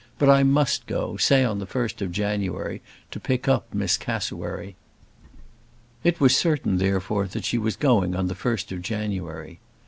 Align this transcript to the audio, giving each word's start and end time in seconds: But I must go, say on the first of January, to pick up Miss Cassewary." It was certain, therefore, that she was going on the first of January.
But 0.17 0.29
I 0.29 0.41
must 0.41 0.87
go, 0.87 1.15
say 1.17 1.43
on 1.43 1.59
the 1.59 1.67
first 1.67 2.01
of 2.01 2.11
January, 2.11 2.81
to 3.11 3.19
pick 3.19 3.47
up 3.47 3.71
Miss 3.71 3.97
Cassewary." 3.99 4.75
It 6.03 6.19
was 6.19 6.35
certain, 6.35 6.79
therefore, 6.79 7.27
that 7.27 7.45
she 7.45 7.59
was 7.59 7.75
going 7.75 8.15
on 8.15 8.25
the 8.25 8.33
first 8.33 8.71
of 8.71 8.81
January. 8.81 9.59